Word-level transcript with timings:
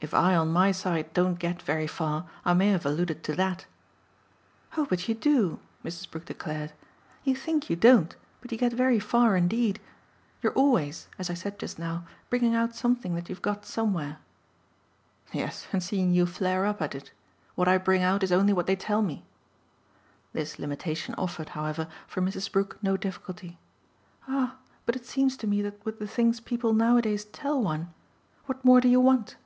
If 0.00 0.12
I 0.12 0.34
on 0.36 0.48
my 0.48 0.70
side 0.70 1.10
don't 1.14 1.38
get 1.38 1.62
very 1.62 1.86
far 1.86 2.28
I 2.44 2.52
may 2.52 2.68
have 2.72 2.84
alluded 2.84 3.24
to 3.24 3.34
THAT." 3.34 3.64
"Oh 4.76 4.84
but 4.84 5.08
you 5.08 5.14
do," 5.14 5.60
Mrs. 5.82 6.10
Brook 6.10 6.26
declared. 6.26 6.74
"You 7.24 7.34
think 7.34 7.70
you 7.70 7.74
don't, 7.76 8.14
but 8.42 8.52
you 8.52 8.58
get 8.58 8.74
very 8.74 8.98
far 8.98 9.34
indeed. 9.34 9.80
You're 10.42 10.52
always, 10.52 11.08
as 11.18 11.30
I 11.30 11.34
said 11.34 11.58
just 11.58 11.78
now, 11.78 12.04
bringing 12.28 12.54
out 12.54 12.76
something 12.76 13.14
that 13.14 13.30
you've 13.30 13.40
got 13.40 13.64
somewhere." 13.64 14.18
"Yes, 15.32 15.68
and 15.72 15.82
seeing 15.82 16.12
you 16.12 16.26
flare 16.26 16.66
up 16.66 16.82
at 16.82 16.94
it. 16.94 17.10
What 17.54 17.66
I 17.66 17.78
bring 17.78 18.02
out 18.02 18.22
is 18.22 18.30
only 18.30 18.52
what 18.52 18.66
they 18.66 18.76
tell 18.76 19.00
me." 19.00 19.24
This 20.34 20.58
limitation 20.58 21.14
offered, 21.14 21.48
however, 21.56 21.88
for 22.06 22.20
Mrs. 22.20 22.52
Brook 22.52 22.76
no 22.82 22.98
difficulty. 22.98 23.58
"Ah 24.28 24.56
but 24.84 24.96
it 24.96 25.06
seems 25.06 25.34
to 25.38 25.46
me 25.46 25.62
that 25.62 25.82
with 25.82 25.98
the 25.98 26.06
things 26.06 26.40
people 26.40 26.74
nowadays 26.74 27.24
tell 27.24 27.58
one! 27.62 27.90
What 28.44 28.62
more 28.66 28.82
do 28.82 28.88
you 28.90 29.00
want?" 29.00 29.36